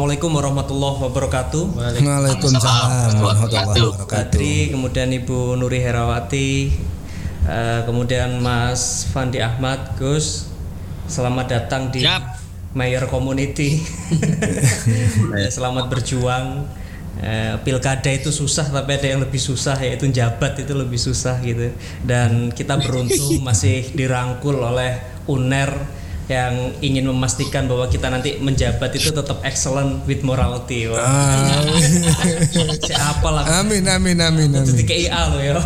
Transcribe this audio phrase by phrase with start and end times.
[0.00, 1.64] Assalamualaikum warahmatullahi wabarakatuh.
[1.76, 4.08] Waalaikumsalam warahmatullahi wabarakatuh.
[4.08, 6.72] Kadri, kemudian Ibu Nuri Herawati,
[7.44, 10.48] eh, kemudian Mas Fandi Ahmad, Gus.
[11.04, 12.32] Selamat datang di Siap.
[12.72, 13.76] Mayor Community.
[15.60, 16.64] Selamat berjuang.
[17.20, 21.76] Eh, pilkada itu susah tapi ada yang lebih susah yaitu jabat itu lebih susah gitu
[22.08, 24.96] dan kita beruntung masih dirangkul oleh
[25.28, 25.99] UNER
[26.30, 30.86] yang ingin memastikan bahwa kita nanti menjabat itu tetap excellent with morality.
[30.86, 31.02] Wah.
[32.86, 33.58] Siapa lah?
[33.58, 34.88] Amin amin amin Itu di amin.
[35.10, 35.58] KIA loh ya.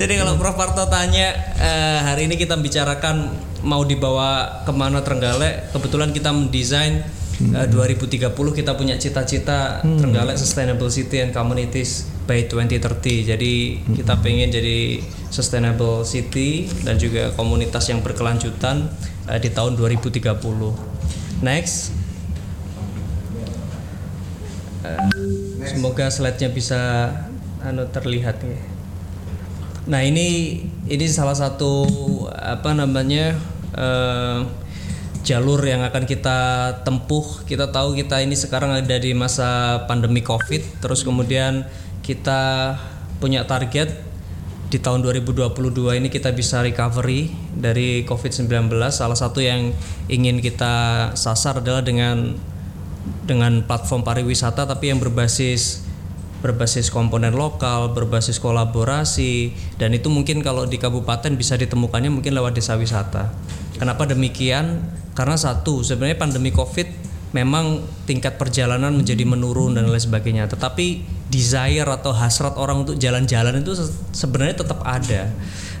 [0.00, 3.32] Jadi kalau Prof Parto tanya eh, hari ini kita bicarakan
[3.64, 7.00] mau dibawa ke mana Trenggalek, kebetulan kita mendesain
[7.40, 13.32] eh, 2030 kita punya cita-cita Trenggalek Sustainable City and Communities by 2030.
[13.32, 13.54] Jadi
[13.96, 18.90] kita pengen jadi sustainable city dan juga komunitas yang berkelanjutan
[19.26, 20.20] eh, di tahun 2030.
[21.40, 21.96] Next.
[25.60, 27.12] Semoga slide-nya bisa
[27.60, 28.56] anu terlihat ya.
[29.88, 31.84] Nah ini ini salah satu
[32.30, 33.36] apa namanya
[33.76, 34.38] eh,
[35.30, 36.38] jalur yang akan kita
[36.82, 37.46] tempuh.
[37.46, 41.62] Kita tahu kita ini sekarang ada di masa pandemi COVID, terus kemudian
[42.02, 42.74] kita
[43.22, 44.10] punya target
[44.74, 48.70] di tahun 2022 ini kita bisa recovery dari COVID-19.
[48.90, 49.70] Salah satu yang
[50.10, 50.74] ingin kita
[51.14, 52.34] sasar adalah dengan
[53.22, 55.86] dengan platform pariwisata tapi yang berbasis
[56.40, 62.58] berbasis komponen lokal, berbasis kolaborasi dan itu mungkin kalau di kabupaten bisa ditemukannya mungkin lewat
[62.58, 63.30] desa wisata.
[63.80, 64.84] Kenapa demikian?
[65.16, 66.86] Karena satu, sebenarnya pandemi Covid
[67.32, 73.62] memang tingkat perjalanan menjadi menurun dan lain sebagainya, tetapi desire atau hasrat orang untuk jalan-jalan
[73.62, 75.32] itu se- sebenarnya tetap ada.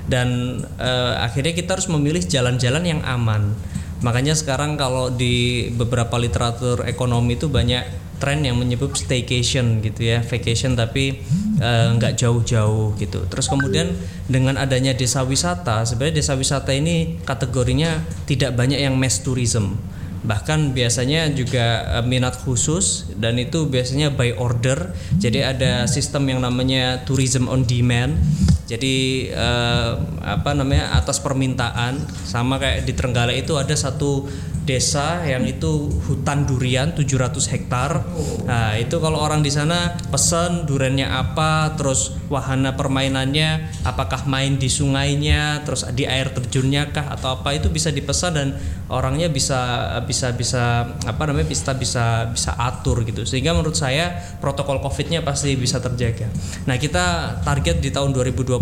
[0.08, 3.52] Dan eh, akhirnya kita harus memilih jalan-jalan yang aman.
[4.00, 7.84] Makanya sekarang kalau di beberapa literatur ekonomi itu banyak
[8.20, 11.18] tren yang menyebut staycation gitu ya, vacation tapi
[11.58, 13.24] eh, nggak jauh-jauh gitu.
[13.26, 13.96] Terus kemudian
[14.28, 19.80] dengan adanya desa wisata, sebenarnya desa wisata ini kategorinya tidak banyak yang mass tourism.
[20.20, 24.92] Bahkan biasanya juga eh, minat khusus dan itu biasanya by order.
[25.16, 28.20] Jadi ada sistem yang namanya tourism on demand.
[28.68, 29.90] Jadi eh,
[30.22, 31.98] apa namanya atas permintaan
[32.28, 34.28] sama kayak di Trenggalek itu ada satu
[34.70, 38.06] desa yang itu hutan durian 700 hektar.
[38.46, 44.70] Nah, itu kalau orang di sana pesen duriannya apa, terus wahana permainannya apakah main di
[44.70, 48.48] sungainya, terus di air terjunnya kah atau apa itu bisa dipesan dan
[48.86, 53.26] orangnya bisa bisa bisa apa namanya bisa bisa bisa atur gitu.
[53.26, 56.30] Sehingga menurut saya protokol Covid-nya pasti bisa terjaga.
[56.70, 58.54] Nah, kita target di tahun 2022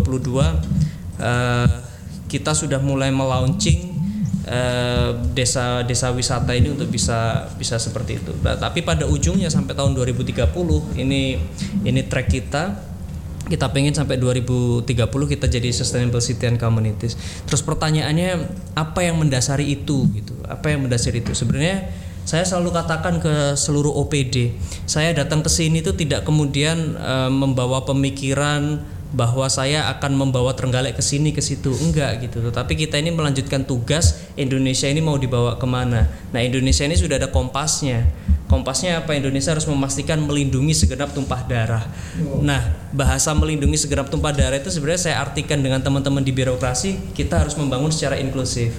[1.21, 1.69] eh,
[2.29, 3.88] kita sudah mulai melaunching
[5.35, 8.33] desa desa wisata ini untuk bisa bisa seperti itu.
[8.41, 10.49] Nah, tapi pada ujungnya sampai tahun 2030
[10.97, 11.37] ini
[11.85, 12.89] ini track kita
[13.49, 17.17] kita pengen sampai 2030 kita jadi sustainable city and communities.
[17.49, 18.45] Terus pertanyaannya
[18.77, 20.37] apa yang mendasari itu gitu?
[20.45, 21.33] Apa yang mendasari itu?
[21.33, 21.89] Sebenarnya
[22.29, 24.53] saya selalu katakan ke seluruh OPD,
[24.85, 30.93] saya datang ke sini itu tidak kemudian eh, membawa pemikiran bahwa saya akan membawa Trenggalek
[30.93, 31.73] ke sini ke situ.
[31.73, 32.45] Enggak gitu.
[32.45, 36.05] Tetapi kita ini melanjutkan tugas Indonesia ini mau dibawa ke mana?
[36.29, 38.05] Nah Indonesia ini sudah ada kompasnya.
[38.49, 39.13] Kompasnya apa?
[39.13, 41.85] Indonesia harus memastikan melindungi segenap tumpah darah.
[42.41, 42.61] Nah
[42.93, 47.57] bahasa melindungi segenap tumpah darah itu sebenarnya saya artikan dengan teman-teman di birokrasi kita harus
[47.57, 48.77] membangun secara inklusif.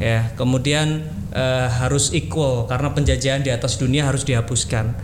[0.00, 4.96] Ya kemudian eh, harus equal karena penjajahan di atas dunia harus dihapuskan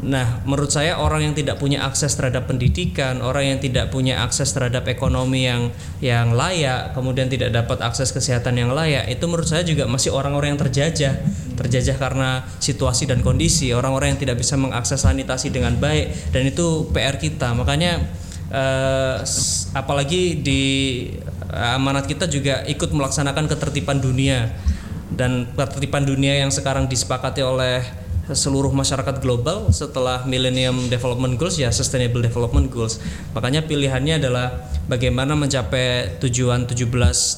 [0.00, 4.48] Nah, menurut saya orang yang tidak punya akses terhadap pendidikan, orang yang tidak punya akses
[4.56, 5.68] terhadap ekonomi yang
[6.00, 10.56] yang layak, kemudian tidak dapat akses kesehatan yang layak, itu menurut saya juga masih orang-orang
[10.56, 11.20] yang terjajah.
[11.52, 16.88] Terjajah karena situasi dan kondisi, orang-orang yang tidak bisa mengakses sanitasi dengan baik dan itu
[16.96, 17.52] PR kita.
[17.52, 18.00] Makanya
[18.48, 19.16] eh,
[19.76, 20.62] apalagi di
[21.52, 24.48] eh, amanat kita juga ikut melaksanakan ketertiban dunia
[25.12, 27.84] dan ketertiban dunia yang sekarang disepakati oleh
[28.32, 33.02] seluruh masyarakat global setelah Millennium Development Goals ya Sustainable Development Goals.
[33.34, 36.90] Makanya pilihannya adalah bagaimana mencapai tujuan 17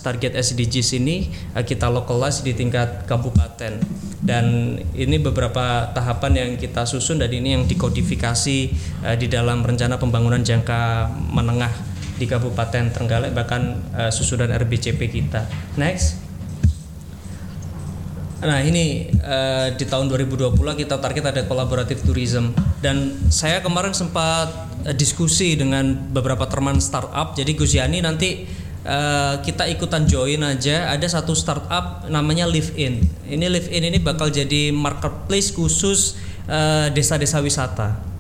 [0.04, 3.80] target SDGs ini eh, kita localize di tingkat kabupaten.
[4.22, 8.58] Dan ini beberapa tahapan yang kita susun dan ini yang dikodifikasi
[9.04, 11.92] eh, di dalam rencana pembangunan jangka menengah
[12.22, 15.44] di Kabupaten Trenggalek bahkan eh, susunan RBCP kita.
[15.74, 16.31] Next.
[18.42, 22.50] Nah ini eh, di tahun 2020 kita target ada collaborative tourism
[22.82, 24.50] dan saya kemarin sempat
[24.82, 27.38] eh, diskusi dengan beberapa teman startup.
[27.38, 28.42] Jadi Gus Yani nanti
[28.82, 33.06] eh, kita ikutan join aja ada satu startup namanya Live In.
[33.30, 36.18] Ini Live In ini bakal jadi marketplace khusus
[36.90, 38.11] desa-desa wisata.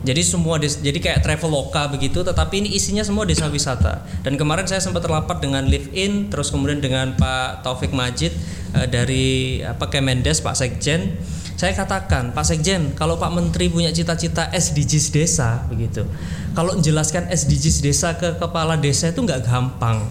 [0.00, 4.00] Jadi semua des, jadi kayak traveloka begitu, tetapi ini isinya semua desa wisata.
[4.24, 8.32] Dan kemarin saya sempat terlapat dengan Live In, terus kemudian dengan Pak Taufik Majid
[8.80, 11.20] eh, dari apa Kemendes, Pak Sekjen.
[11.60, 16.08] Saya katakan, Pak Sekjen, kalau Pak Menteri punya cita-cita SDGs desa begitu,
[16.56, 20.08] kalau menjelaskan SDGs desa ke kepala desa itu nggak gampang.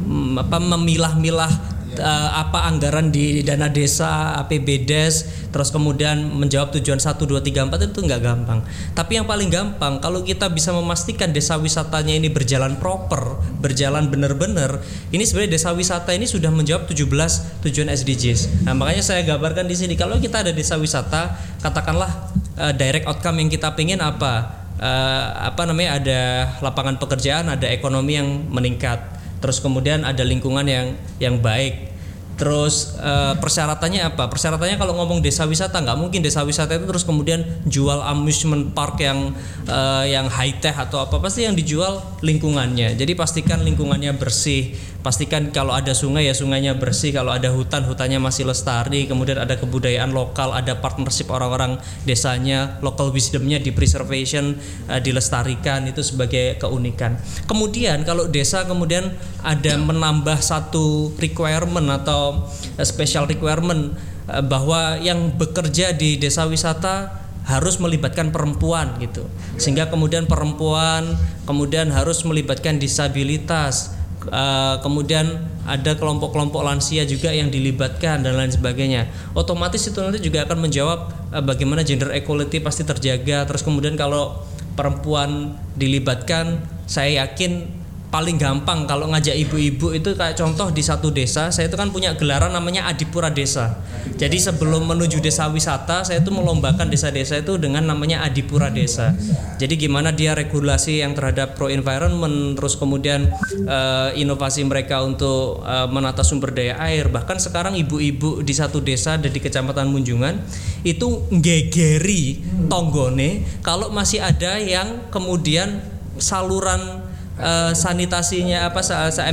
[0.00, 7.16] Hmm, apa memilah-milah eh, apa anggaran di dana desa, APBDes, terus kemudian menjawab tujuan 1
[7.16, 8.60] 2 3 4 itu nggak gampang.
[8.96, 14.80] Tapi yang paling gampang kalau kita bisa memastikan desa wisatanya ini berjalan proper, berjalan benar-benar,
[15.12, 18.68] ini sebenarnya desa wisata ini sudah menjawab 17 tujuan SDGs.
[18.68, 23.40] Nah, makanya saya gambarkan di sini kalau kita ada desa wisata, katakanlah eh, direct outcome
[23.40, 24.64] yang kita pengen apa?
[24.82, 26.20] Eh, apa namanya ada
[26.58, 31.92] lapangan pekerjaan, ada ekonomi yang meningkat terus kemudian ada lingkungan yang yang baik.
[32.32, 34.26] Terus eh, persyaratannya apa?
[34.26, 39.04] Persyaratannya kalau ngomong desa wisata nggak mungkin desa wisata itu terus kemudian jual amusement park
[39.04, 39.36] yang
[39.68, 42.96] eh, yang high tech atau apa pasti yang dijual lingkungannya.
[42.96, 44.72] Jadi pastikan lingkungannya bersih
[45.02, 49.58] pastikan kalau ada sungai ya sungainya bersih kalau ada hutan hutannya masih lestari kemudian ada
[49.58, 51.76] kebudayaan lokal ada partnership orang-orang
[52.06, 54.54] desanya local wisdomnya di preservation
[54.86, 57.18] eh, dilestarikan itu sebagai keunikan.
[57.50, 59.10] Kemudian kalau desa kemudian
[59.42, 62.46] ada menambah satu requirement atau
[62.78, 63.98] eh, special requirement
[64.30, 69.26] eh, bahwa yang bekerja di desa wisata harus melibatkan perempuan gitu.
[69.58, 73.98] Sehingga kemudian perempuan kemudian harus melibatkan disabilitas
[74.30, 79.10] Uh, kemudian ada kelompok-kelompok lansia juga yang dilibatkan dan lain sebagainya.
[79.34, 80.98] Otomatis itu nanti juga akan menjawab
[81.34, 83.42] uh, bagaimana gender equality pasti terjaga.
[83.50, 84.46] Terus kemudian kalau
[84.78, 87.81] perempuan dilibatkan, saya yakin
[88.12, 92.12] paling gampang kalau ngajak ibu-ibu itu kayak contoh di satu desa saya itu kan punya
[92.12, 93.80] gelaran namanya Adipura Desa.
[94.20, 99.16] Jadi sebelum menuju desa wisata saya itu melombakan desa-desa itu dengan namanya Adipura Desa.
[99.56, 103.32] Jadi gimana dia regulasi yang terhadap pro environment terus kemudian
[103.64, 107.08] eh, inovasi mereka untuk eh, menata sumber daya air.
[107.08, 110.36] Bahkan sekarang ibu-ibu di satu desa ada di kecamatan Munjungan
[110.84, 115.80] itu gegeri tonggone kalau masih ada yang kemudian
[116.20, 118.84] saluran eh, sanitasinya apa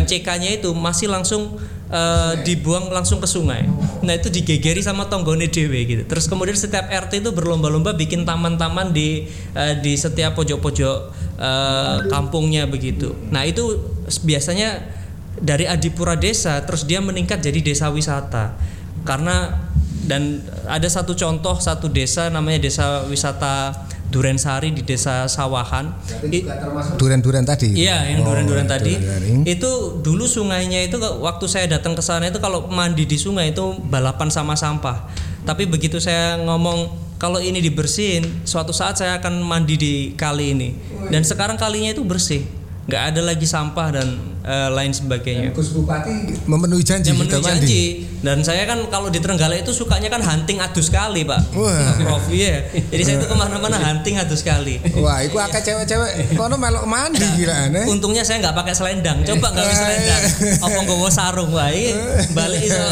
[0.05, 1.57] MCK-nya itu masih langsung
[1.91, 3.65] eh, dibuang langsung ke sungai.
[4.05, 6.03] Nah itu digegeri sama tonggone dewe gitu.
[6.05, 10.97] Terus kemudian setiap RT itu berlomba-lomba bikin taman-taman di eh, di setiap pojok-pojok
[11.39, 13.15] eh, kampungnya begitu.
[13.33, 13.79] Nah itu
[14.23, 14.99] biasanya
[15.39, 18.57] dari Adipura Desa terus dia meningkat jadi desa wisata
[19.07, 19.55] karena
[20.03, 23.71] dan ada satu contoh satu desa namanya desa wisata
[24.09, 25.94] Durensari di desa Sawahan.
[26.97, 27.73] Duren-duren tadi.
[27.73, 28.94] Iya, yang duren-duren Oh, tadi.
[28.97, 29.45] duren-duren.
[29.45, 29.71] Itu
[30.01, 34.27] dulu sungainya itu waktu saya datang ke sana itu kalau mandi di sungai itu balapan
[34.29, 35.09] sama sampah.
[35.45, 36.89] Tapi begitu saya ngomong
[37.19, 40.69] kalau ini dibersihin, suatu saat saya akan mandi di kali ini.
[41.11, 42.47] Dan sekarang kalinya itu bersih,
[42.88, 44.07] nggak ada lagi sampah dan
[44.41, 45.51] eh, lain sebagainya.
[45.51, 47.50] Gus Bupati memenuhi janji Yang memenuhi mandi.
[47.50, 47.83] janji
[48.19, 51.95] dan saya kan kalau di Trenggalek itu sukanya kan hunting adus sekali pak Wah.
[52.03, 56.59] Prof iya jadi saya itu ke mana-mana hunting adus sekali Wah, iku akeh cewek-cewek kono
[56.59, 57.88] melok mandi gila aneh.
[57.88, 59.24] Untungnya saya nggak pakai selendang.
[59.24, 60.24] Coba nggak bisa selendang.
[60.59, 61.95] Apa nggawa sarung wae
[62.35, 62.83] balik iso.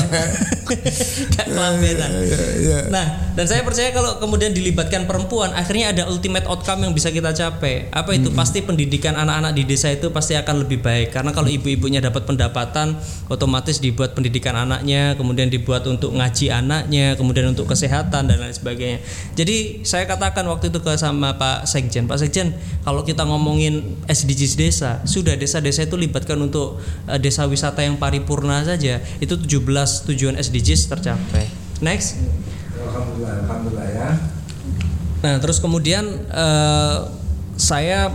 [0.68, 2.12] Gak kelambenan.
[2.60, 2.92] iya.
[2.92, 7.32] Nah, dan saya percaya kalau kemudian dilibatkan perempuan, akhirnya ada ultimate outcome yang bisa kita
[7.32, 7.88] capai.
[7.88, 8.36] Apa itu?
[8.36, 12.98] Pasti pendidikan anak-anak di desa itu pasti akan lebih baik karena kalau ibu-ibunya dapat pendapatan,
[13.30, 19.06] otomatis dibuat pendidikan anaknya, kemudian dibuat untuk ngaji anaknya, kemudian untuk kesehatan dan lain sebagainya.
[19.38, 24.58] Jadi saya katakan waktu itu ke sama Pak Sekjen, Pak Sekjen, kalau kita ngomongin SDGs
[24.58, 30.42] desa, sudah desa-desa itu libatkan untuk eh, desa wisata yang paripurna saja, itu 17 tujuan
[30.42, 31.46] SDGs tercapai.
[31.86, 32.18] Next.
[32.82, 34.10] Alhamdulillah, alhamdulillah ya.
[35.22, 36.98] Nah, terus kemudian eh,
[37.62, 38.10] saya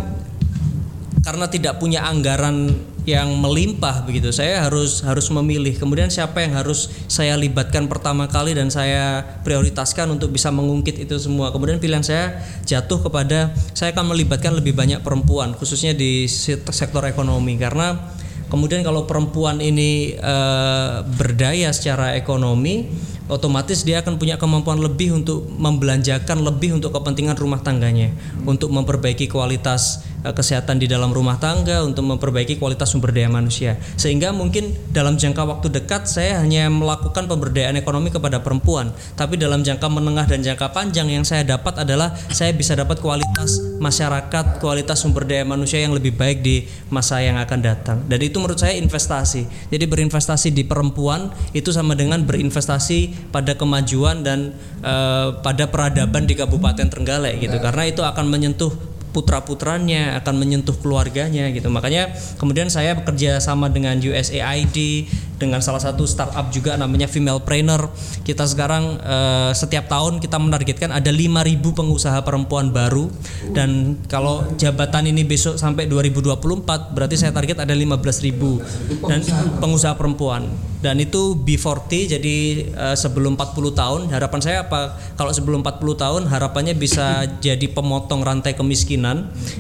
[1.23, 5.75] karena tidak punya anggaran yang melimpah begitu, saya harus harus memilih.
[5.75, 11.19] Kemudian siapa yang harus saya libatkan pertama kali dan saya prioritaskan untuk bisa mengungkit itu
[11.19, 11.51] semua.
[11.51, 17.03] Kemudian pilihan saya jatuh kepada saya akan melibatkan lebih banyak perempuan, khususnya di sek- sektor
[17.05, 18.15] ekonomi karena
[18.53, 22.85] Kemudian kalau perempuan ini eh, berdaya secara ekonomi,
[23.33, 28.13] otomatis dia akan punya kemampuan lebih untuk membelanjakan lebih untuk kepentingan rumah tangganya,
[28.45, 33.75] untuk memperbaiki kualitas kesehatan di dalam rumah tangga, untuk memperbaiki kualitas sumber daya manusia.
[33.99, 39.67] Sehingga mungkin dalam jangka waktu dekat saya hanya melakukan pemberdayaan ekonomi kepada perempuan, tapi dalam
[39.67, 45.03] jangka menengah dan jangka panjang yang saya dapat adalah saya bisa dapat kualitas masyarakat, kualitas
[45.03, 47.99] sumber daya manusia yang lebih baik di masa yang akan datang.
[48.07, 49.49] Dan itu menurut saya investasi.
[49.75, 54.55] Jadi berinvestasi di perempuan itu sama dengan berinvestasi pada kemajuan dan
[54.87, 57.59] uh, pada peradaban di Kabupaten Trenggalek gitu.
[57.59, 61.69] Karena itu akan menyentuh putra-putranya akan menyentuh keluarganya gitu.
[61.69, 65.07] Makanya kemudian saya bekerja sama dengan USAID
[65.43, 67.91] dengan salah satu startup juga namanya Female Trainer.
[68.23, 73.11] Kita sekarang uh, setiap tahun kita menargetkan ada 5.000 pengusaha perempuan baru.
[73.51, 79.21] Dan kalau jabatan ini besok sampai 2024 berarti saya target ada 15.000 dan
[79.59, 80.47] pengusaha perempuan.
[80.83, 82.37] Dan itu B40 jadi
[82.75, 84.99] uh, sebelum 40 tahun harapan saya apa?
[85.15, 89.02] Kalau sebelum 40 tahun harapannya bisa jadi pemotong rantai kemiskinan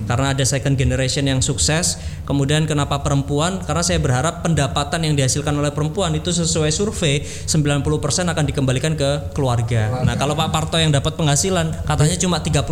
[0.07, 5.53] karena ada second generation yang sukses kemudian kenapa perempuan karena saya berharap pendapatan yang dihasilkan
[5.53, 7.83] oleh perempuan itu sesuai survei 90%
[8.29, 12.63] akan dikembalikan ke keluarga nah kalau Pak Parto yang dapat penghasilan katanya cuma 35%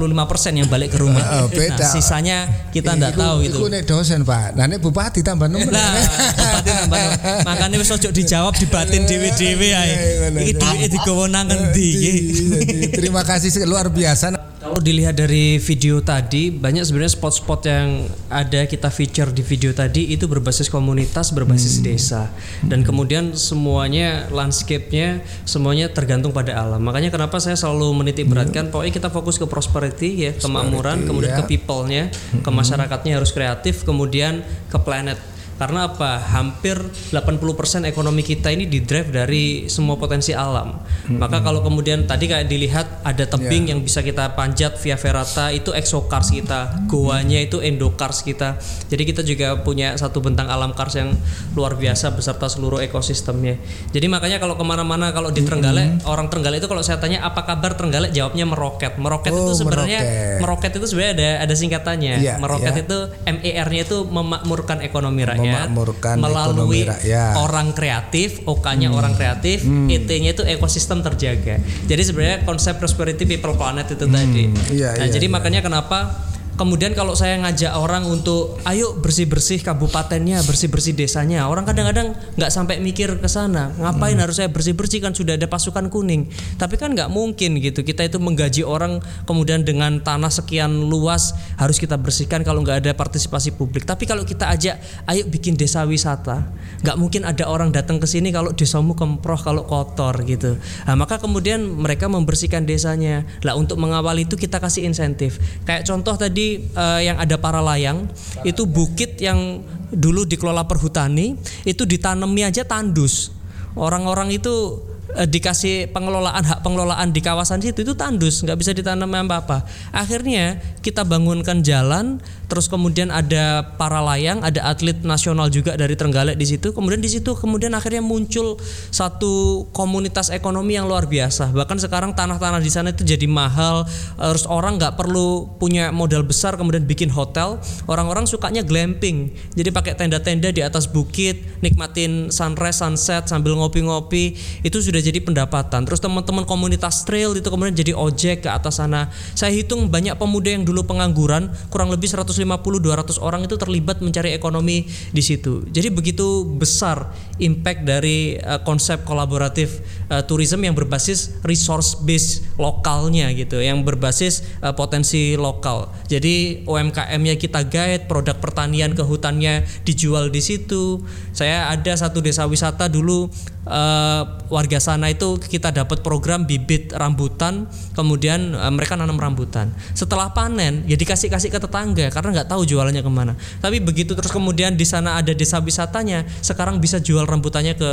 [0.55, 1.79] yang balik ke rumah Oh, beda.
[1.79, 2.39] nah sisanya
[2.75, 4.57] kita enggak tahu itu Iku nek dosen, Pak.
[4.57, 5.69] Nah, nek bupati tambah nemen.
[5.69, 7.11] Nah, bupati tambah no.
[7.45, 9.85] Makanya wis ojo dijawab dibatin dhewe-dhewe ae.
[9.85, 12.11] Iya, iya, Iki duwike digawa nang ngendi iki?
[12.11, 14.33] Jadi, Terima kasih luar biasa.
[14.61, 17.89] Kalau dilihat dari video tadi, banyak sebenarnya spot-spot yang
[18.29, 22.29] ada kita feature di video tadi itu berbasis komunitas, berbasis desa.
[22.65, 26.83] Dan kemudian semuanya landscape-nya semuanya tergantung pada alam.
[26.83, 31.57] Makanya kenapa saya selalu menitik beratkan pokoknya kita fokus ke prosperity ya, kemakmuran, kemudian ke
[31.57, 32.11] people-nya,
[32.43, 35.30] ke masyarakatnya harus kreatif, kemudian ke planet.
[35.61, 36.17] Karena apa?
[36.33, 36.81] Hampir
[37.13, 40.73] 80% ekonomi kita ini didrive dari semua potensi alam.
[41.13, 45.77] Maka kalau kemudian tadi kayak dilihat ada tebing yang bisa kita panjat via ferrata itu
[45.77, 48.57] exocars kita, goanya itu endocars kita.
[48.89, 51.13] Jadi kita juga punya satu bentang alam kars yang
[51.53, 53.61] luar biasa beserta seluruh ekosistemnya.
[53.93, 57.45] Jadi makanya kalau ke mana-mana kalau di Trenggalek orang Trenggalek itu kalau saya tanya apa
[57.45, 58.97] kabar Trenggalek jawabnya meroket.
[58.97, 60.41] Meroket Oh, itu sebenarnya meroket.
[60.41, 62.15] meroket itu sebenarnya ada ada singkatannya.
[62.17, 62.85] Iya, meroket iya.
[62.89, 62.99] itu
[63.29, 67.35] MER-nya itu memakmurkan ekonomi rakyat Memakmurkan melalui rakyat.
[67.35, 67.45] Hmm.
[67.45, 71.59] orang kreatif, OK-nya orang kreatif, ET-nya itu ekosistem terjaga.
[71.87, 74.45] Jadi sebenarnya konsep prosperity people planet itu tadi.
[74.73, 75.35] Iya, nah, iya, jadi iya.
[75.35, 76.31] makanya kenapa
[76.61, 82.85] Kemudian kalau saya ngajak orang untuk ayo bersih-bersih kabupatennya, bersih-bersih desanya, orang kadang-kadang nggak sampai
[82.85, 83.73] mikir ke sana.
[83.81, 84.29] Ngapain Hmm.
[84.29, 86.29] harus saya bersih-bersih kan sudah ada pasukan kuning.
[86.61, 87.81] Tapi kan nggak mungkin gitu.
[87.81, 92.93] Kita itu menggaji orang kemudian dengan tanah sekian luas harus kita bersihkan kalau nggak ada
[92.93, 93.89] partisipasi publik.
[93.89, 96.45] Tapi kalau kita ajak ayo bikin desa wisata,
[96.85, 100.61] nggak mungkin ada orang datang ke sini kalau desamu kemproh kalau kotor gitu.
[100.85, 103.25] Nah, maka kemudian mereka membersihkan desanya.
[103.49, 105.41] Lah untuk mengawal itu kita kasih insentif.
[105.65, 108.11] Kayak contoh tadi eh, yang ada para layang
[108.43, 113.35] itu bukit yang dulu dikelola perhutani itu ditanami aja tandus.
[113.79, 114.83] Orang-orang itu
[115.17, 119.67] eh, dikasih pengelolaan hak pengelolaan di kawasan situ itu tandus nggak bisa ditanam apa-apa.
[119.91, 126.35] Akhirnya kita bangunkan jalan terus kemudian ada para layang ada atlet nasional juga dari Trenggalek
[126.35, 126.75] di situ.
[126.75, 128.59] Kemudian di situ kemudian akhirnya muncul
[128.91, 131.55] satu komunitas ekonomi yang luar biasa.
[131.55, 133.87] Bahkan sekarang tanah-tanah di sana itu jadi mahal
[134.19, 137.63] terus orang nggak perlu punya modal besar kemudian bikin hotel.
[137.87, 144.37] Orang-orang sukanya glamping jadi pakai tenda-tenda di atas bukit nikmatin sunrise sunset sambil ngopi-ngopi.
[144.65, 145.85] Itu sudah jadi pendapatan.
[145.89, 149.09] Terus teman-teman komunitas trail itu kemudian jadi ojek ke atas sana.
[149.35, 154.87] Saya hitung banyak pemuda yang dulu pengangguran kurang lebih 150-200 orang itu terlibat mencari ekonomi
[155.11, 155.67] di situ.
[155.69, 159.81] Jadi begitu besar impact dari eh, konsep kolaboratif
[160.13, 165.89] eh, tourism yang berbasis resource base lokalnya gitu yang berbasis eh, potensi lokal.
[166.07, 171.03] Jadi UMKM-nya kita guide produk pertanian kehutannya dijual di situ.
[171.33, 173.31] Saya ada satu desa wisata dulu
[173.67, 179.71] eh, warga sana itu kita dapat program bibit rambutan kemudian eh, mereka nanam rambutan.
[179.95, 183.39] Setelah panen ya dikasih kasih ke tetangga karena nggak tahu jualannya ke mana.
[183.63, 187.91] Tapi begitu terus kemudian di sana ada desa wisatanya sekarang bisa jual rambutannya ke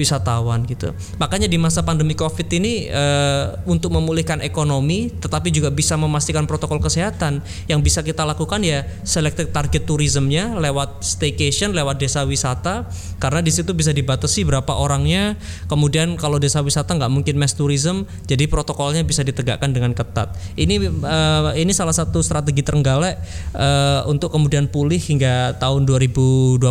[0.00, 0.96] wisatawan gitu.
[1.20, 6.80] Makanya di masa pandemi covid ini eh, untuk memulihkan ekonomi tetapi juga bisa memastikan protokol
[6.80, 12.88] kesehatan yang bisa kita lakukan ya selected target tourismnya lewat staycation lewat desa wisata
[13.18, 15.36] karena di situ bisa dibatasi berapa orangnya.
[15.66, 20.34] Kemudian kalau desa wisata nggak mungkin mass tourism jadi protokolnya bisa ditegakkan dengan ketat.
[20.58, 23.18] Ini eh, ini salah satu strategi Trenggalek
[23.54, 26.62] eh, untuk kemudian pulih hingga tahun 2022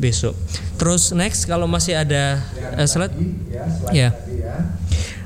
[0.00, 0.34] besok.
[0.80, 2.40] Terus next kalau masih ada
[2.78, 3.14] eh, slide?
[3.92, 4.14] Ya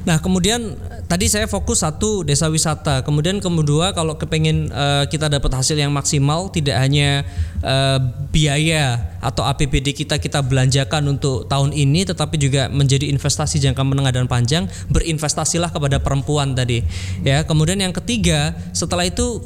[0.05, 0.77] Nah, kemudian
[1.09, 3.01] tadi saya fokus satu desa wisata.
[3.01, 7.25] Kemudian kedua kalau kepengen uh, kita dapat hasil yang maksimal tidak hanya
[7.65, 7.97] uh,
[8.29, 14.13] biaya atau APBD kita kita belanjakan untuk tahun ini tetapi juga menjadi investasi jangka menengah
[14.13, 16.85] dan panjang, berinvestasilah kepada perempuan tadi.
[17.25, 19.41] Ya, kemudian yang ketiga, setelah itu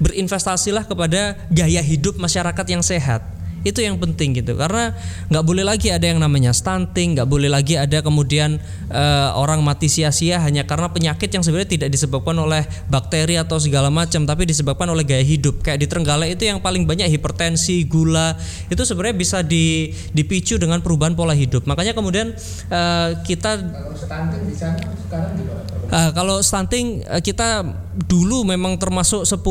[0.00, 4.56] berinvestasilah kepada gaya hidup masyarakat yang sehat itu yang penting gitu.
[4.56, 4.96] Karena
[5.28, 8.60] nggak boleh lagi ada yang namanya stunting nggak boleh lagi ada kemudian
[8.92, 13.92] uh, orang mati sia-sia hanya karena penyakit yang sebenarnya tidak disebabkan oleh bakteri atau segala
[13.92, 15.60] macam tapi disebabkan oleh gaya hidup.
[15.60, 18.36] Kayak di Trenggalek itu yang paling banyak hipertensi gula
[18.72, 21.68] itu sebenarnya bisa di, dipicu dengan perubahan pola hidup.
[21.68, 22.32] Makanya kemudian
[22.72, 25.54] uh, kita kalau stunting di sana sekarang juga?
[25.90, 27.66] Uh, kalau stunting uh, kita
[28.06, 29.42] dulu memang termasuk 10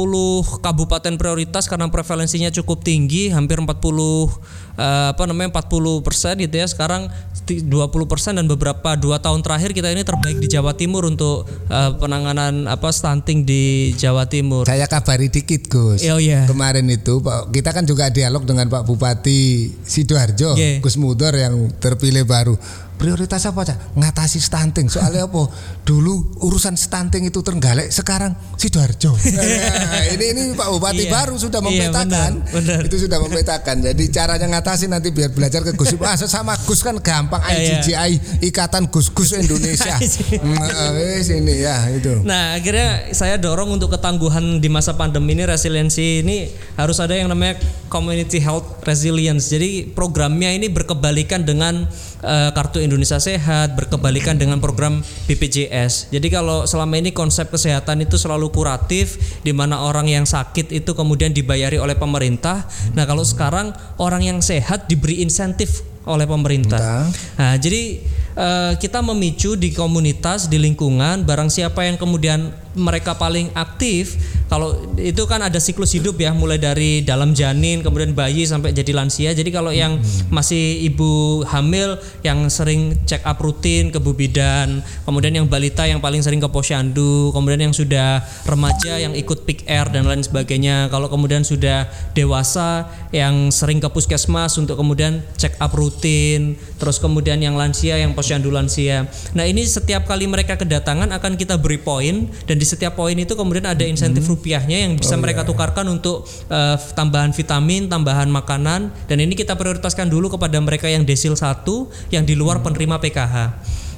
[0.64, 3.68] kabupaten prioritas karena prevalensinya cukup tinggi hampir 40
[4.02, 7.12] uh, apa namanya 40 persen gitu ya sekarang
[7.50, 7.66] 20
[8.06, 12.70] persen dan beberapa dua tahun terakhir kita ini terbaik di Jawa Timur untuk uh, penanganan
[12.70, 14.70] apa stunting di Jawa Timur.
[14.70, 16.06] Saya kabari dikit Gus.
[16.14, 16.46] Oh, yeah.
[16.46, 20.78] Kemarin itu Pak kita kan juga dialog dengan Pak Bupati Sidoarjo yeah.
[20.78, 22.54] Gus Mudor yang terpilih baru
[23.00, 24.92] prioritas apa aja ngatasi stunting.
[24.92, 25.48] Soalnya apa?
[25.88, 29.16] Dulu urusan stunting itu terenggalek sekarang sidoarjo.
[29.40, 31.12] Nah, ini ini Pak Bupati iya.
[31.16, 32.32] baru sudah iya, memetakan.
[32.44, 32.80] iya, benar, benar.
[32.92, 33.76] itu sudah memetakan.
[33.80, 37.40] Jadi caranya ngatasi nanti biar belajar ke Gus ah sama Gus kan gampang.
[37.40, 38.08] IGGI iya,
[38.44, 39.96] Ikatan Gus-Gus Indonesia.
[40.50, 42.26] Nah, ini ya itu.
[42.26, 47.32] Nah akhirnya saya dorong untuk ketangguhan di masa pandemi ini resiliensi ini harus ada yang
[47.32, 49.48] namanya community health resilience.
[49.48, 51.88] Jadi programnya ini berkebalikan dengan
[52.24, 56.10] uh, kartu Indonesia Sehat berkebalikan dengan program BPJS.
[56.10, 60.92] Jadi kalau selama ini konsep kesehatan itu selalu kuratif di mana orang yang sakit itu
[60.98, 62.66] kemudian dibayari oleh pemerintah.
[62.98, 67.06] Nah, kalau sekarang orang yang sehat diberi insentif oleh pemerintah.
[67.38, 68.02] Nah, jadi
[68.34, 74.16] uh, kita memicu di komunitas, di lingkungan barang siapa yang kemudian mereka paling aktif
[74.50, 78.98] kalau itu kan ada siklus hidup ya mulai dari dalam janin kemudian bayi sampai jadi
[78.98, 79.30] lansia.
[79.38, 80.34] Jadi kalau yang hmm.
[80.34, 86.02] masih ibu hamil yang sering check up rutin ke bu bidan kemudian yang balita yang
[86.02, 90.90] paling sering ke posyandu kemudian yang sudah remaja yang ikut pick air dan lain sebagainya.
[90.90, 91.86] Kalau kemudian sudah
[92.18, 98.18] dewasa yang sering ke puskesmas untuk kemudian check up rutin terus kemudian yang lansia yang
[98.18, 99.06] posyandu lansia.
[99.38, 103.34] Nah ini setiap kali mereka kedatangan akan kita beri poin dan di setiap poin itu
[103.34, 104.38] kemudian ada insentif hmm.
[104.38, 105.50] rupiahnya yang bisa oh, mereka yeah.
[105.50, 111.02] tukarkan untuk uh, tambahan vitamin, tambahan makanan dan ini kita prioritaskan dulu kepada mereka yang
[111.02, 112.66] desil satu yang di luar hmm.
[112.70, 113.36] penerima PKH.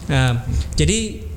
[0.08, 0.48] Nah,
[0.80, 1.28] jadi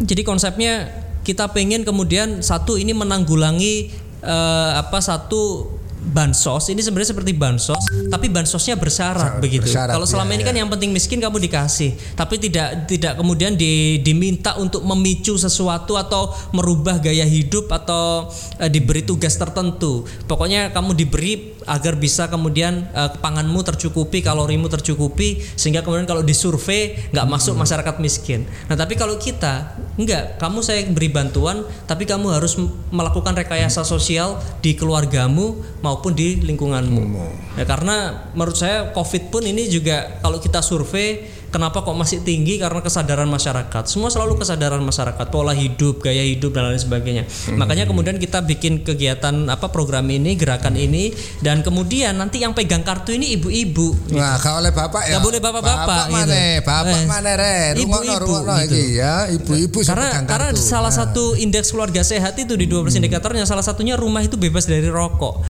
[0.00, 0.88] jadi konsepnya
[1.22, 3.92] kita pengen kemudian satu ini menanggulangi
[4.24, 5.70] uh, apa satu
[6.02, 9.70] bansos ini sebenarnya seperti bansos tapi bansosnya bersyarat begitu.
[9.70, 10.60] Bersyarat, Kalau selama ya, ini kan ya.
[10.66, 16.34] yang penting miskin kamu dikasih, tapi tidak tidak kemudian di, diminta untuk memicu sesuatu atau
[16.50, 20.04] merubah gaya hidup atau e, diberi tugas tertentu.
[20.26, 27.10] Pokoknya kamu diberi agar bisa kemudian e, panganmu tercukupi, kalorimu tercukupi sehingga kemudian kalau disurvei
[27.14, 27.62] nggak masuk hmm.
[27.62, 28.44] masyarakat miskin.
[28.66, 32.58] Nah, tapi kalau kita enggak, kamu saya beri bantuan tapi kamu harus
[32.90, 35.60] melakukan rekayasa sosial di keluargamu
[35.92, 37.02] maupun di lingkunganmu.
[37.04, 37.60] Hmm.
[37.60, 42.56] Ya, karena menurut saya COVID pun ini juga kalau kita survei Kenapa kok masih tinggi?
[42.56, 43.84] Karena kesadaran masyarakat.
[43.84, 47.28] Semua selalu kesadaran masyarakat, pola hidup, gaya hidup dan lain sebagainya.
[47.28, 47.60] Hmm.
[47.60, 51.12] Makanya kemudian kita bikin kegiatan apa program ini, gerakan ini
[51.44, 53.92] dan kemudian nanti yang pegang kartu ini ibu-ibu.
[54.08, 54.16] Gitu.
[54.16, 55.20] Nah, kalau oleh bapak ya.
[55.20, 56.16] Gak boleh bapak-bapak bapak gitu.
[56.16, 57.56] Mana, bapak eh, mana re?
[57.76, 58.76] Ibu-ibu gitu.
[58.96, 61.04] ya, ibu-ibu Karena karena salah nah.
[61.04, 62.98] satu indeks keluarga sehat itu di 12 hmm.
[63.04, 65.51] indikatornya salah satunya rumah itu bebas dari rokok.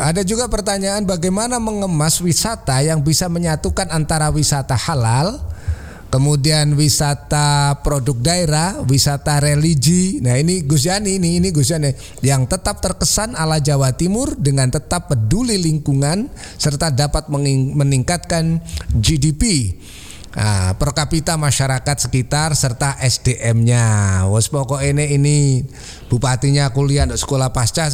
[0.00, 5.44] Ada juga pertanyaan bagaimana mengemas wisata yang bisa menyatukan antara wisata halal,
[6.08, 10.24] kemudian wisata produk daerah, wisata religi.
[10.24, 11.92] Nah ini Gus Yani ini ini Gus Yani
[12.24, 17.28] yang tetap terkesan ala Jawa Timur dengan tetap peduli lingkungan serta dapat
[17.76, 18.64] meningkatkan
[18.96, 19.76] GDP.
[20.30, 24.22] Nah, per kapita masyarakat sekitar serta SDM-nya.
[24.30, 25.66] Wes pokok ini ini
[26.06, 27.90] bupatinya kuliah untuk sekolah pasca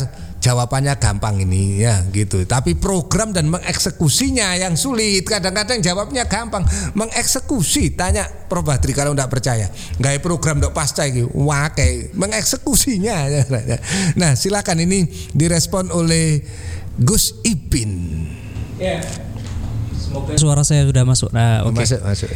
[0.46, 2.46] jawabannya gampang ini ya gitu.
[2.46, 5.26] Tapi program dan mengeksekusinya yang sulit.
[5.26, 6.62] Kadang-kadang jawabnya gampang,
[6.94, 7.98] mengeksekusi.
[7.98, 9.66] Tanya Prof Badri kalau tidak percaya.
[9.98, 13.18] Gaya program untuk pasca ini wakai mengeksekusinya.
[14.20, 16.40] Nah, silakan ini direspon oleh
[17.00, 18.24] Gus Ipin.
[18.78, 19.02] Yeah.
[19.96, 21.34] Semoga suara saya sudah masuk.
[21.34, 21.82] Nah, oke.
[21.82, 21.96] Okay.
[21.96, 22.30] Masuk, masuk.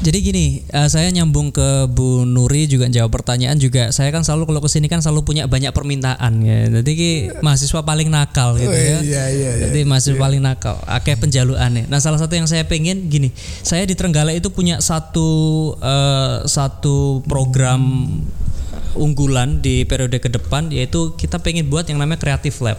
[0.00, 3.92] Jadi gini, uh, saya nyambung ke Bu Nuri juga jawab pertanyaan juga.
[3.92, 6.72] Saya kan selalu kalau ke sini kan selalu punya banyak permintaan ya.
[6.80, 7.12] Jadi ki,
[7.44, 9.04] mahasiswa paling nakal gitu Oh, ya.
[9.04, 9.64] iya, iya, iya.
[9.68, 10.80] Jadi mahasiswa paling nakal.
[10.88, 11.84] Akeh penjaluannya.
[11.92, 13.28] Nah salah satu yang saya pengen gini,
[13.60, 15.28] saya di Trenggalek itu punya satu
[15.76, 18.08] uh, satu program
[18.96, 22.78] unggulan di periode ke depan yaitu kita pengen buat yang namanya Creative Lab.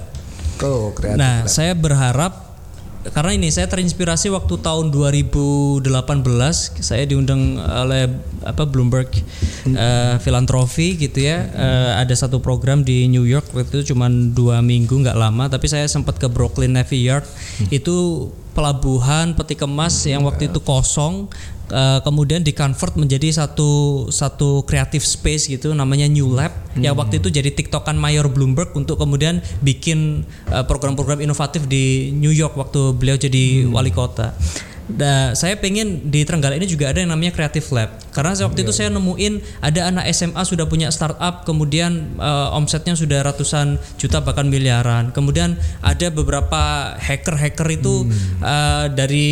[0.62, 1.18] Oh, kreatif.
[1.18, 2.51] Nah, saya berharap
[3.10, 5.82] karena ini saya terinspirasi waktu tahun 2018
[6.86, 8.14] saya diundang oleh
[8.46, 9.10] apa Bloomberg
[10.22, 11.50] filantropi gitu ya.
[11.50, 15.66] Eh, ada satu program di New York waktu itu cuma dua minggu nggak lama tapi
[15.66, 17.26] saya sempat ke Brooklyn Navy Yard.
[17.74, 21.32] Itu pelabuhan peti kemas yang waktu itu kosong
[21.72, 27.32] eh, kemudian dikonvert menjadi satu satu creative space gitu namanya New Lab yang waktu itu
[27.32, 33.16] jadi tiktokan Mayor Bloomberg untuk kemudian bikin eh, program-program inovatif di New York waktu beliau
[33.16, 34.36] jadi wali kota.
[34.92, 37.90] Nah, saya pengen di Trenggalek ini juga ada yang namanya Creative Lab.
[38.12, 42.94] Karena saya waktu itu saya nemuin ada anak SMA sudah punya startup, kemudian eh, omsetnya
[42.94, 45.16] sudah ratusan juta bahkan miliaran.
[45.16, 48.08] Kemudian ada beberapa hacker-hacker itu
[48.44, 49.28] eh, dari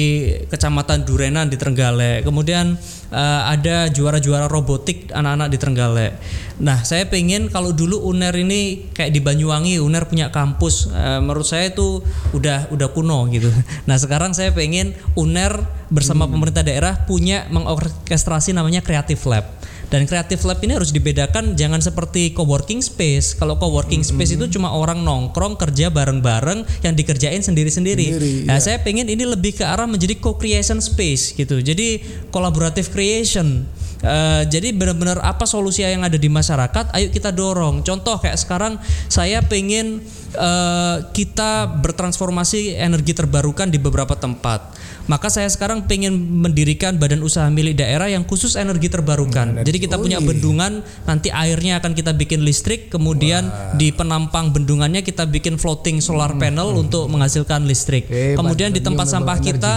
[0.47, 2.23] kecamatan Durenan di Trenggalek.
[2.23, 2.79] Kemudian
[3.11, 6.13] eh, ada juara-juara robotik anak-anak di Trenggalek.
[6.59, 10.91] Nah, saya pengen kalau dulu UNER ini kayak di Banyuwangi, UNER punya kampus.
[10.91, 12.03] eh, menurut saya itu
[12.35, 13.51] udah udah kuno gitu.
[13.89, 19.45] Nah, sekarang saya pengen UNER bersama pemerintah daerah punya mengorkestrasi namanya Creative Lab.
[19.89, 23.34] Dan Creative Lab ini harus dibedakan jangan seperti coworking space.
[23.34, 28.08] Kalau coworking space itu cuma orang nongkrong kerja bareng-bareng yang dikerjain sendiri-sendiri.
[28.13, 31.58] Sendiri, Nah, saya pengen ini lebih ke arah menjadi co-creation space gitu.
[31.58, 33.65] Jadi collaborative creation.
[33.99, 37.84] Eh, jadi benar-benar apa solusi yang ada di masyarakat, ayo kita dorong.
[37.84, 38.80] Contoh kayak sekarang
[39.12, 39.99] saya pengen
[40.38, 44.71] eh, kita bertransformasi energi terbarukan di beberapa tempat.
[45.09, 49.65] Maka saya sekarang pengen mendirikan badan usaha milik daerah yang khusus energi terbarukan.
[49.65, 50.27] Jadi kita Oh, punya iya.
[50.29, 56.37] bendungan, nanti airnya akan kita bikin listrik, kemudian di penampang bendungannya kita bikin floating solar
[56.37, 58.05] panel untuk menghasilkan listrik.
[58.05, 59.57] Hebat, kemudian di tempat sampah energy.
[59.57, 59.73] kita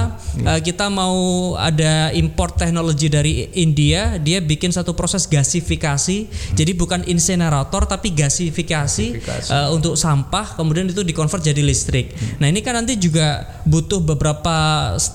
[0.47, 1.17] eh, kita mau
[1.57, 6.29] ada import teknologi dari India, dia bikin satu proses gasifikasi.
[6.53, 9.07] Jadi bukan insinerator tapi gasifikasi,
[9.49, 12.13] eh, untuk sampah, kemudian itu dikonvert jadi listrik.
[12.37, 14.55] Nah, ini kan nanti juga butuh beberapa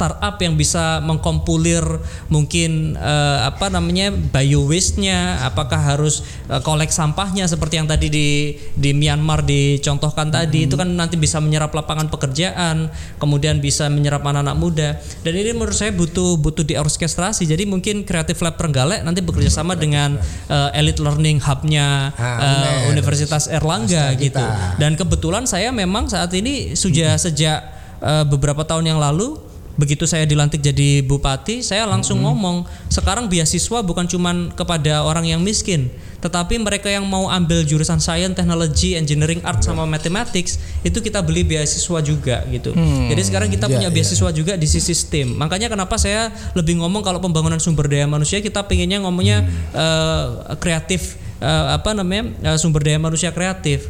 [0.07, 1.83] startup yang bisa mengkompulir
[2.31, 8.55] mungkin eh, apa namanya bio waste-nya, apakah harus eh, kolek sampahnya seperti yang tadi di
[8.71, 12.87] di Myanmar dicontohkan tadi itu kan nanti bisa menyerap lapangan pekerjaan,
[13.19, 14.89] kemudian bisa menyerap anak-anak muda.
[15.27, 17.43] Dan ini menurut saya butuh butuh diorkestrasi.
[17.43, 20.15] Jadi mungkin Creative Lab Trenggalek nanti bekerja sama dengan
[20.47, 22.95] eh, Elite Learning Hub-nya Ah, UNER.
[22.95, 24.37] Universitas Erlangga gitu.
[24.37, 24.77] kita.
[24.79, 27.59] Dan kebetulan saya memang saat ini sudah sejak
[27.99, 29.46] eh, beberapa tahun yang lalu
[29.77, 35.39] begitu saya dilantik jadi bupati, saya langsung ngomong, sekarang beasiswa bukan cuman kepada orang yang
[35.39, 41.21] miskin, tetapi mereka yang mau ambil jurusan science, technology, engineering, art sama mathematics itu kita
[41.21, 42.73] beli beasiswa juga gitu.
[43.13, 43.93] Jadi sekarang kita ya, punya ya.
[43.93, 45.37] beasiswa juga di sisi STEM.
[45.37, 49.45] Makanya kenapa saya lebih ngomong kalau pembangunan sumber daya manusia kita pengennya ngomongnya
[49.77, 50.25] eh,
[50.57, 53.85] kreatif eh, apa namanya eh, sumber daya manusia kreatif.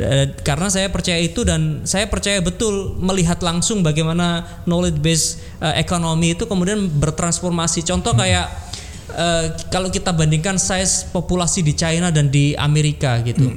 [0.00, 5.76] Eh, karena saya percaya itu dan saya percaya betul melihat langsung bagaimana knowledge based eh,
[5.76, 7.84] ekonomi itu kemudian bertransformasi.
[7.84, 8.48] Contoh kayak
[9.14, 13.50] eh, kalau kita bandingkan size populasi di China dan di Amerika gitu.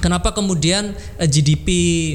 [0.00, 1.68] Kenapa kemudian eh, GDP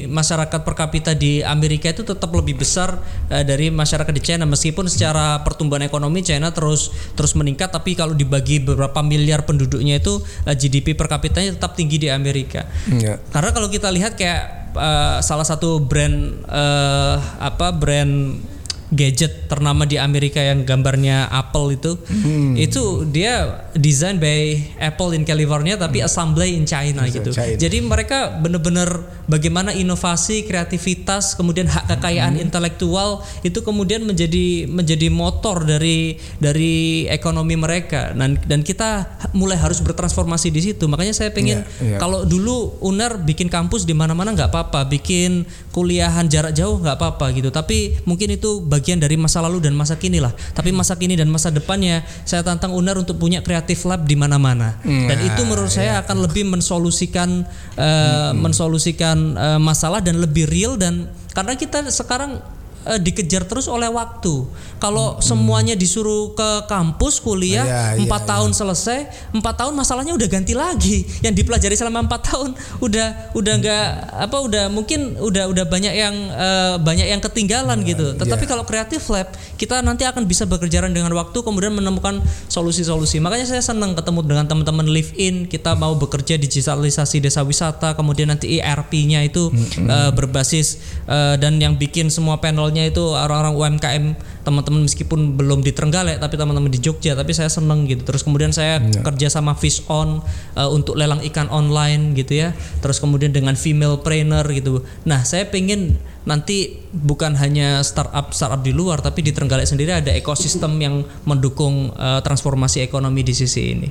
[0.08, 2.98] masyarakat per kapita di Amerika itu tetap lebih besar
[3.30, 8.12] eh, dari masyarakat di China meskipun secara pertumbuhan ekonomi China terus terus meningkat tapi kalau
[8.16, 12.66] dibagi beberapa miliar penduduknya itu eh, GDP per kapitanya tetap tinggi di Amerika.
[12.90, 13.22] Ya.
[13.30, 18.55] Karena kalau kita lihat kayak eh, salah satu brand eh, apa brand
[18.90, 22.54] gadget ternama di Amerika yang gambarnya Apple itu Hmm.
[22.54, 27.30] itu dia design by Apple in California tapi assembly in China gitu.
[27.32, 27.56] China.
[27.56, 32.44] Jadi mereka benar-benar bagaimana inovasi, kreativitas, kemudian hak kekayaan Hmm.
[32.48, 38.12] intelektual itu kemudian menjadi menjadi motor dari dari ekonomi mereka.
[38.16, 40.84] Dan dan kita mulai harus bertransformasi di situ.
[40.88, 41.98] Makanya saya pengen Iya, iya.
[42.00, 47.32] kalau dulu UNER bikin kampus di mana-mana nggak apa-apa, bikin kuliahan jarak jauh nggak apa-apa
[47.36, 47.52] gitu.
[47.52, 50.32] Tapi mungkin itu bagian dari masa lalu dan masa kini lah.
[50.56, 54.78] Tapi masa kini dan masa depannya saya tantang UNER untuk punya creative lab di mana-mana.
[54.86, 57.42] Dan itu menurut saya akan lebih mensolusikan
[57.74, 62.38] eh, mensolusikan eh, masalah dan lebih real dan karena kita sekarang
[62.86, 64.46] uh, dikejar terus oleh waktu.
[64.78, 65.20] Kalau hmm.
[65.24, 68.56] semuanya disuruh ke kampus kuliah iya, iya, empat ya, tahun ya.
[68.62, 68.98] selesai,
[69.34, 71.02] empat tahun masalahnya udah ganti lagi.
[71.24, 73.86] Yang dipelajari selama empat tahun udah udah nggak
[74.28, 78.06] apa udah mungkin udah udah banyak yang uh, banyak yang ketinggalan ya, gitu.
[78.14, 78.48] Tetapi ya.
[78.48, 82.20] kalau kreatif lab kita nanti akan bisa bekerja dengan waktu kemudian menemukan
[82.52, 83.18] solusi-solusi.
[83.18, 88.28] Makanya saya senang ketemu dengan teman-teman live in, kita mau bekerja digitalisasi desa wisata, kemudian
[88.28, 89.88] nanti ERP-nya itu hmm.
[89.88, 94.04] uh, berbasis uh, dan yang bikin semua panelnya itu orang-orang UMKM
[94.44, 98.04] teman-teman meskipun belum di Trenggalek tapi teman-teman di Jogja tapi saya seneng gitu.
[98.04, 99.00] Terus kemudian saya ya.
[99.00, 100.20] kerja sama Fish On
[100.58, 102.52] uh, untuk lelang ikan online gitu ya.
[102.84, 104.84] Terus kemudian dengan female trainer gitu.
[105.08, 110.10] Nah saya pengen nanti bukan hanya startup startup di luar tapi di Trenggalek sendiri ada
[110.10, 113.88] ekosistem yang mendukung uh, transformasi ekonomi di sisi ini.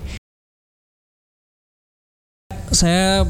[2.76, 3.24] Saya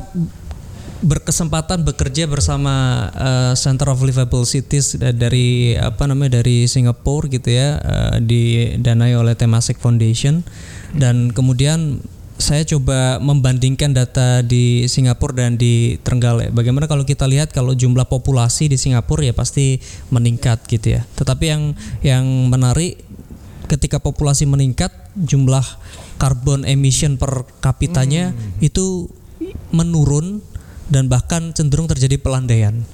[1.03, 7.79] berkesempatan bekerja bersama uh, Center of Livable Cities dari apa namanya dari Singapura gitu ya
[7.83, 10.45] uh, didanai oleh Temasek Foundation
[10.95, 11.99] dan kemudian
[12.35, 16.51] saya coba membandingkan data di Singapura dan di Trenggalek.
[16.51, 19.79] Bagaimana kalau kita lihat kalau jumlah populasi di Singapura ya pasti
[20.11, 21.07] meningkat gitu ya.
[21.15, 21.63] Tetapi yang
[22.03, 22.99] yang menarik
[23.71, 25.63] ketika populasi meningkat jumlah
[26.19, 28.59] karbon emission per kapitanya hmm.
[28.59, 29.07] itu
[29.71, 30.43] menurun
[30.89, 32.85] dan bahkan cenderung terjadi pelandaian.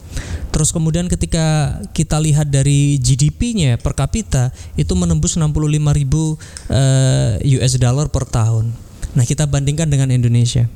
[0.52, 5.48] Terus kemudian ketika kita lihat dari GDP-nya per kapita itu menembus 65
[5.96, 6.36] ribu
[6.68, 8.76] uh, eh, US dollar per tahun.
[9.16, 10.68] Nah kita bandingkan dengan Indonesia.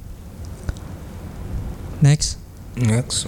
[2.00, 2.40] Next.
[2.76, 3.28] Next.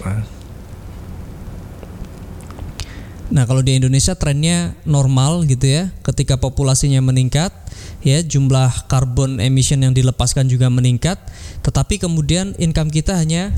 [3.28, 7.52] Nah kalau di Indonesia trennya normal gitu ya, ketika populasinya meningkat,
[8.00, 11.20] ya jumlah karbon emission yang dilepaskan juga meningkat,
[11.60, 13.52] tetapi kemudian income kita hanya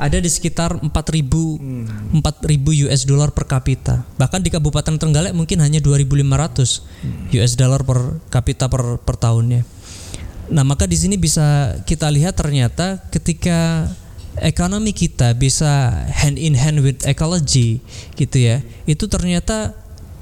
[0.00, 2.24] ada di sekitar 4000 hmm.
[2.24, 4.00] 4000 US dollar per kapita.
[4.16, 7.36] Bahkan di Kabupaten Trenggalek mungkin hanya 2500 hmm.
[7.36, 9.60] US dollar per kapita per per tahunnya.
[10.50, 13.86] Nah, maka di sini bisa kita lihat ternyata ketika
[14.38, 17.82] ekonomi kita bisa hand in hand with ecology
[18.14, 18.62] gitu ya.
[18.86, 19.74] Itu ternyata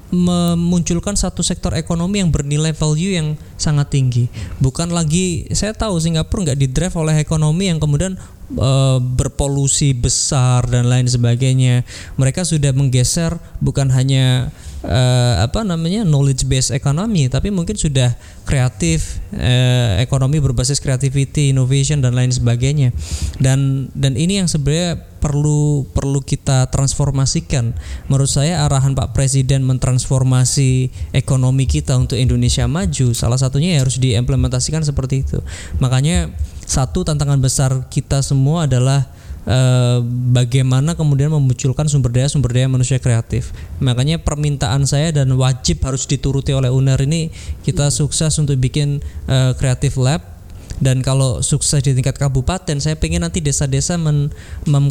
[0.09, 4.25] memunculkan satu sektor ekonomi yang bernilai value yang sangat tinggi.
[4.57, 8.17] Bukan lagi saya tahu Singapura nggak didrive oleh ekonomi yang kemudian
[8.49, 11.85] e, berpolusi besar dan lain sebagainya.
[12.17, 14.49] Mereka sudah menggeser bukan hanya
[14.83, 18.15] uh, apa namanya knowledge based economy tapi mungkin sudah
[18.47, 22.95] kreatif uh, ekonomi berbasis creativity innovation dan lain sebagainya.
[23.37, 27.75] Dan dan ini yang sebenarnya perlu perlu kita transformasikan.
[28.07, 33.99] Menurut saya arahan Pak Presiden mentransformasi ekonomi kita untuk Indonesia maju salah satunya ya harus
[33.99, 35.43] diimplementasikan seperti itu.
[35.83, 36.31] Makanya
[36.63, 39.09] satu tantangan besar kita semua adalah
[39.49, 43.49] Eh, bagaimana kemudian memunculkan sumber daya sumber daya manusia kreatif.
[43.81, 47.33] Makanya permintaan saya dan wajib harus dituruti oleh UNER ini
[47.65, 50.21] kita sukses untuk bikin uh, kreatif lab
[50.77, 54.29] dan kalau sukses di tingkat kabupaten saya pengen nanti desa-desa mem,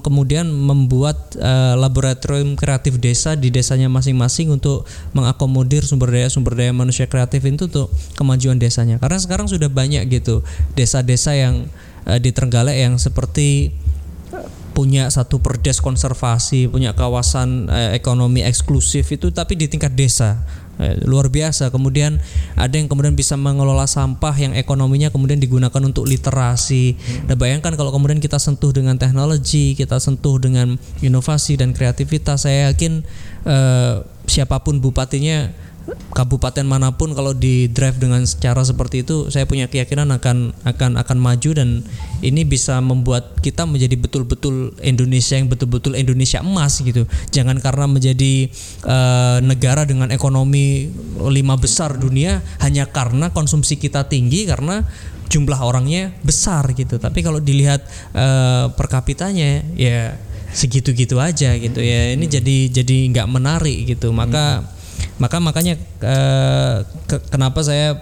[0.02, 6.74] kemudian membuat uh, laboratorium kreatif desa di desanya masing-masing untuk mengakomodir sumber daya sumber daya
[6.74, 10.42] manusia kreatif itu untuk kemajuan desanya karena sekarang sudah banyak gitu
[10.74, 11.70] desa-desa yang
[12.10, 13.70] uh, di Trenggalek yang seperti
[14.76, 20.44] punya satu perdes konservasi, punya kawasan eh, ekonomi eksklusif itu tapi di tingkat desa.
[20.78, 21.74] Eh, luar biasa.
[21.74, 22.22] Kemudian
[22.54, 26.94] ada yang kemudian bisa mengelola sampah yang ekonominya kemudian digunakan untuk literasi.
[26.94, 27.26] Hmm.
[27.26, 32.70] Nah, bayangkan kalau kemudian kita sentuh dengan teknologi, kita sentuh dengan inovasi dan kreativitas, saya
[32.70, 33.02] yakin
[33.42, 33.94] eh,
[34.30, 35.50] siapa pun bupatinya
[36.12, 40.98] kabupaten mana pun kalau di drive dengan cara seperti itu saya punya keyakinan akan akan
[41.00, 41.86] akan maju dan
[42.20, 47.06] ini bisa membuat kita menjadi betul-betul Indonesia yang betul-betul Indonesia emas gitu.
[47.30, 48.50] Jangan karena menjadi
[48.84, 50.90] uh, negara dengan ekonomi
[51.30, 54.82] lima besar dunia hanya karena konsumsi kita tinggi karena
[55.28, 56.98] jumlah orangnya besar gitu.
[56.98, 57.84] Tapi kalau dilihat
[58.16, 60.18] uh, per kapitanya ya
[60.50, 62.16] segitu-gitu aja gitu ya.
[62.16, 64.10] Ini jadi jadi nggak menarik gitu.
[64.10, 64.77] Maka hmm
[65.18, 67.98] maka makanya uh, ke, kenapa saya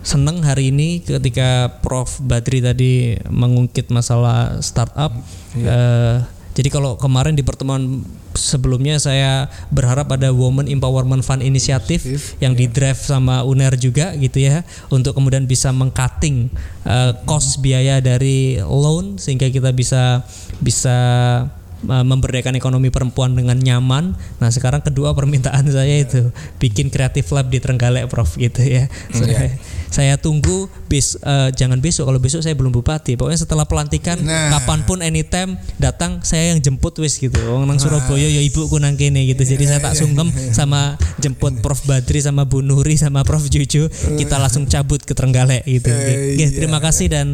[0.00, 5.12] senang hari ini ketika Prof Badri tadi mengungkit masalah startup.
[5.52, 5.60] Yeah.
[5.60, 5.68] Iya.
[5.68, 6.16] Uh,
[6.50, 8.02] jadi kalau kemarin di pertemuan
[8.34, 12.02] sebelumnya saya berharap ada Women Empowerment Fund Initiative
[12.42, 12.60] yang yeah.
[12.66, 16.50] didrive sama UNER juga gitu ya untuk kemudian bisa mengcutting
[16.84, 20.26] uh, cost biaya dari loan sehingga kita bisa
[20.58, 20.98] bisa
[21.82, 24.12] memberdayakan ekonomi perempuan dengan nyaman.
[24.38, 26.28] Nah sekarang kedua permintaan saya itu
[26.60, 28.86] bikin kreatif lab di Trenggalek, Prof gitu ya.
[29.12, 29.52] Hmm, yeah.
[29.90, 33.18] Saya tunggu bes eh, jangan besok kalau besok saya belum bupati.
[33.18, 34.52] Pokoknya setelah pelantikan Nah.
[34.52, 37.34] kapan pun anytime datang saya yang jemput wis gitu.
[37.50, 39.42] Wong nang Surabaya ya ibuku nang kene gitu.
[39.42, 44.36] Jadi saya tak sungkem sama jemput Prof Badri sama Bu Nuri sama Prof Juju kita
[44.38, 45.90] langsung cabut ke Trenggalek gitu.
[45.90, 46.48] Eh, Oke, iya.
[46.52, 47.26] terima kasih dan